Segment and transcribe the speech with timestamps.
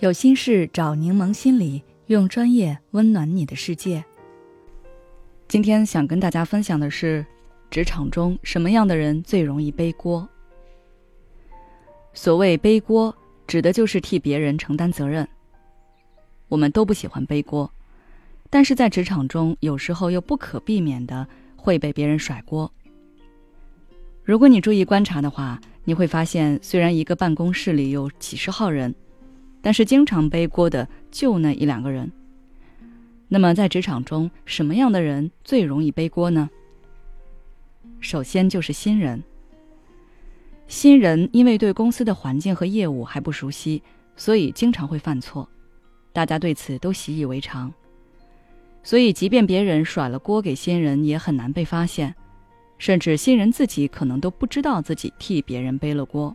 [0.00, 4.02] 有心事找柠檬心理，用专业温暖你的世界。
[5.46, 7.22] 今天想跟大家分享的是，
[7.70, 10.26] 职场中什么样的人最容易背锅？
[12.14, 13.14] 所谓背锅，
[13.46, 15.28] 指的就是替别人承担责任。
[16.48, 17.70] 我们都不喜欢背锅，
[18.48, 22.72] 但是在职场中，有时候又不可避免的会被别人甩锅。
[24.24, 28.94] 如果你注意观察的话，你会发现，虽然一个办公室里有几十号人。
[29.62, 32.10] 但是经常背锅的就那一两个人。
[33.28, 36.50] 那么在职场中，什么样的人最容易背锅呢？
[38.00, 39.22] 首先就是新人。
[40.66, 43.82] 新人因为对公司的环境和业务还不熟悉，
[44.16, 45.48] 所以经常会犯错，
[46.12, 47.72] 大家对此都习以为常。
[48.82, 52.14] 所以，即便别人甩了锅给新人，也很难被发现，
[52.78, 56.34] 甚至新人自己可能都不知道自己替别人背了锅。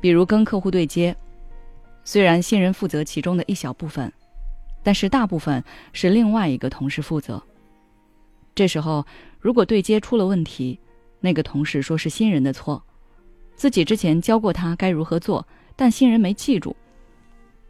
[0.00, 1.16] 比如跟客户对接。
[2.04, 4.12] 虽然新人负责其中的一小部分，
[4.82, 7.42] 但是大部分是另外一个同事负责。
[8.54, 9.06] 这时候，
[9.38, 10.78] 如果对接出了问题，
[11.20, 12.82] 那个同事说是新人的错，
[13.54, 16.76] 自己之前教过他该如何做，但新人没记住。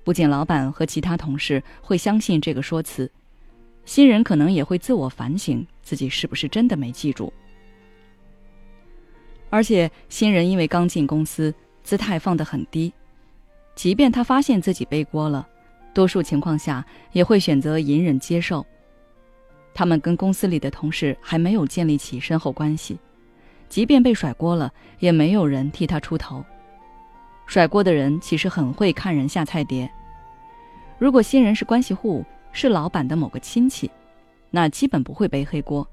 [0.03, 3.09] 不仅老板和其他同事会相信这个说辞，
[3.85, 7.33] 新人可能也会自我反省自己是不是真的没记住。
[9.51, 12.93] 而且，新人因为刚进公司，姿态放得很低。
[13.75, 15.47] 即便他发现自己背锅了，
[15.95, 18.65] 多数情况下也会选择隐忍接受。
[19.75, 22.99] 他们跟公司里的同事还没有建立起深厚关系，
[23.69, 26.45] 即便被甩锅了，也没有人替他出头。
[27.47, 29.91] 甩锅的人其实很会看人下菜碟。
[30.99, 33.91] 如果新人是关系户，是老板的某个亲戚，
[34.51, 35.85] 那基本不会背黑锅；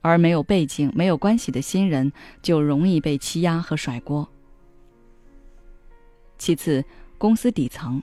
[0.00, 4.28] 而没有背景、没有关系的新人，就容易被欺压和甩锅。
[6.42, 6.84] 其次，
[7.18, 8.02] 公司底层。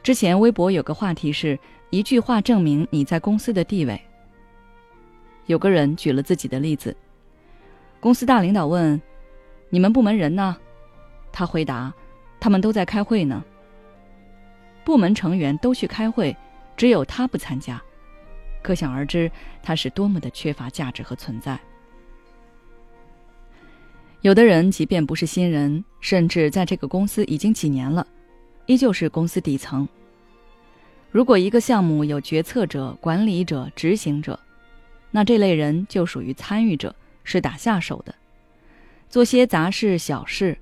[0.00, 1.58] 之前微博有个话题是
[1.90, 4.00] 一句话证明你在公司的地位。
[5.46, 6.96] 有个人举了自己的例子，
[7.98, 9.02] 公司大领导问
[9.70, 10.56] ：“你们部门人呢？”
[11.32, 11.92] 他回答
[12.38, 13.44] ：“他们都在开会呢。”
[14.86, 16.36] 部门成员都去开会，
[16.76, 17.82] 只有他不参加，
[18.62, 19.28] 可想而知
[19.64, 21.58] 他是多么的缺乏价值和存在。
[24.20, 28.06] 有的人即便不是新人，甚至在这个公司已经几年了，
[28.66, 29.88] 依旧是公司底层。
[31.10, 34.38] 如果一个项目有决策者、管理者、执行者，
[35.10, 36.94] 那这类人就属于参与者，
[37.24, 38.14] 是打下手的，
[39.08, 40.58] 做些杂事小事，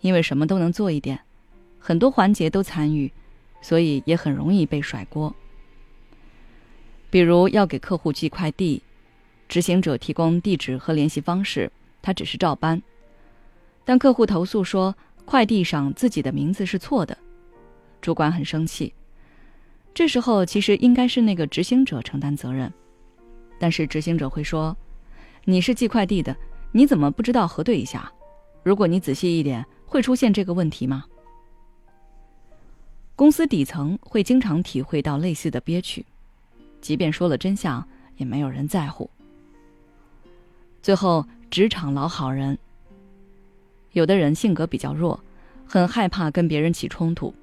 [0.00, 1.18] 因为什么都能做一点，
[1.78, 3.10] 很多环节都参与，
[3.62, 5.34] 所以也很容易被甩锅。
[7.10, 8.82] 比如要给客户寄快递，
[9.48, 11.72] 执行者提供地址和联系方式。
[12.02, 12.82] 他只是照搬，
[13.84, 17.16] 但客户投诉说快递上自己的名字是错的，
[18.00, 18.92] 主管很生气。
[19.92, 22.72] 这时候其实应该是那个执行者承担责任，
[23.58, 24.76] 但是执行者会说
[25.44, 26.34] ：“你是寄快递的，
[26.72, 28.10] 你怎么不知道核对一下？
[28.62, 31.04] 如果你仔细一点，会出现这个问题吗？”
[33.14, 36.04] 公司底层会经常体会到类似的憋屈，
[36.80, 39.10] 即便说了真相，也没有人在乎。
[40.80, 41.24] 最后。
[41.50, 42.58] 职场老好人，
[43.94, 45.18] 有的人性格比较弱，
[45.66, 47.34] 很害怕跟别人起冲突，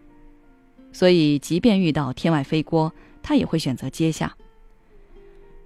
[0.91, 4.35] 所以即便遇到天外飞锅，他也会选择接下。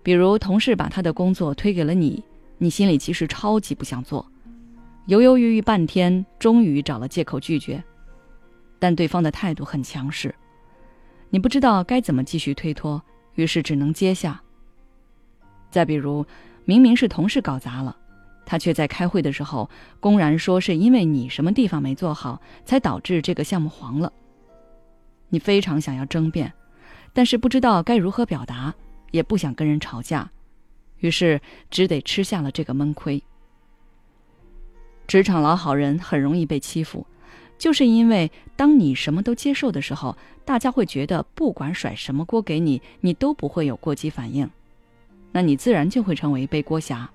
[0.02, 2.24] 比如同事把他的工作推给了你，
[2.60, 4.26] 你心里其实超级不想做，
[5.08, 7.84] 犹犹豫豫半天，终于找了借口拒绝，
[8.78, 10.34] 但对方的态度很强势，
[11.32, 13.02] 你不知道该怎么继续推脱，
[13.34, 14.40] 于是只能接下。
[15.72, 16.24] 再比如，
[16.64, 17.98] 明明是同事搞砸了。
[18.46, 19.70] 他却在开会的时候
[20.00, 24.12] 公然说是因为你什么地方没做好，才导致这个项目黄了。
[25.30, 26.54] 你非常想要争辩，
[27.12, 28.74] 但是不知道该如何表达，
[29.12, 30.30] 也不想跟人吵架，
[31.00, 33.22] 于是只得吃下了这个闷亏。
[35.08, 37.06] 职场老好人很容易被欺负，
[37.58, 40.16] 就是因为当你什么都接受的时候，
[40.46, 44.50] 大家会觉得不管甩什么锅给你，你都不会有过激反应，
[45.32, 47.10] 那你自然就会成为背锅侠。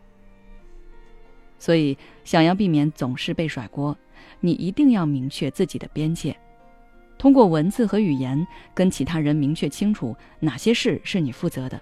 [1.61, 3.97] 所以，想要避免总是被甩锅，
[4.41, 6.37] 你一定要明确自己的边界，
[7.19, 11.79] 通过文字和语言跟其他人明确清楚哪些事是你负责的，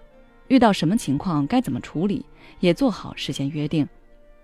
[0.48, 2.26] 遇到什么情况该怎么处理，
[2.58, 3.88] 也做好事先约定，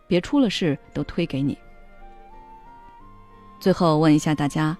[0.06, 1.58] 别出了事都推给你。
[3.58, 4.76] 最后问一下大家，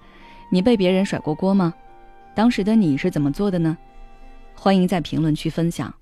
[0.49, 1.73] 你被别人甩过锅吗？
[2.33, 3.77] 当时的你是怎么做的呢？
[4.53, 5.93] 欢迎在评论区分享。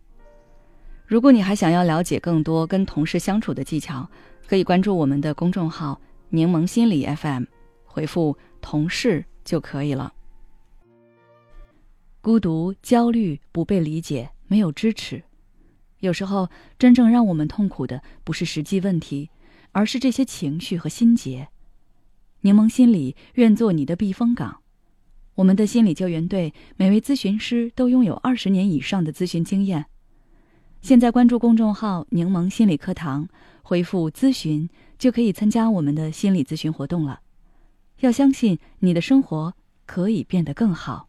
[1.07, 4.07] 如果你还想要了解更多跟同事相处的技巧，
[4.47, 5.99] 可以关注我们的公众号
[6.29, 7.45] “柠檬心理 FM”，
[7.85, 10.13] 回复“同事就可以了。
[12.21, 15.23] 孤独、焦虑、不被理解、没有支持，
[15.99, 19.29] 有时候真正让我们痛苦的不是实际问题，
[19.71, 21.47] 而是这些情绪和心结。
[22.41, 24.61] 柠檬心理愿做你的避风港。
[25.35, 29.85] 我们的心理救援队每位咨询师都拥有二十年以上的咨询经验。
[30.81, 33.27] 现在关注公众号“柠檬心理课堂”，
[33.63, 34.69] 回复“咨询”
[34.99, 37.21] 就可以参加我们的心理咨询活动了。
[38.01, 39.55] 要相信你的生活
[39.85, 41.07] 可以变得更好。